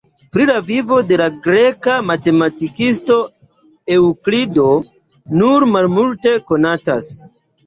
Pri 0.35 0.45
la 0.49 0.53
vivo 0.69 0.95
de 1.09 1.17
la 1.21 1.25
greka 1.47 1.97
matematikisto 2.11 3.19
Eŭklido 3.99 4.65
nur 5.43 5.69
malmulte 5.77 6.35
konatas. 6.51 7.13